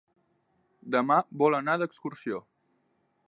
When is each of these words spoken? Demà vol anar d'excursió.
Demà 0.95 1.17
vol 1.43 1.57
anar 1.59 1.77
d'excursió. 1.83 2.43